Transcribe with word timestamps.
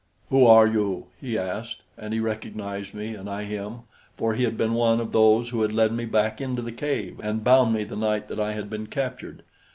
"Who 0.31 0.47
are 0.47 0.65
you?" 0.65 1.09
he 1.19 1.37
asked; 1.37 1.83
and 1.95 2.11
he 2.11 2.19
recognized 2.19 2.95
me 2.95 3.13
and 3.13 3.29
I 3.29 3.43
him, 3.43 3.81
for 4.17 4.33
he 4.33 4.45
had 4.45 4.57
been 4.57 4.73
one 4.73 4.99
of 4.99 5.11
those 5.11 5.51
who 5.51 5.61
had 5.61 5.71
led 5.71 5.91
me 5.91 6.05
back 6.05 6.41
into 6.41 6.63
the 6.63 6.71
cave 6.71 7.19
and 7.21 7.43
bound 7.43 7.71
me 7.75 7.83
the 7.83 7.95
night 7.95 8.27
that 8.29 8.39
I 8.39 8.53
had 8.53 8.67
been 8.67 8.87
captured. 8.87 9.43